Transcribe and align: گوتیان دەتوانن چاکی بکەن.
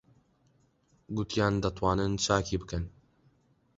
گوتیان 1.15 1.53
دەتوانن 1.63 2.11
چاکی 2.25 2.57
بکەن. 2.61 2.83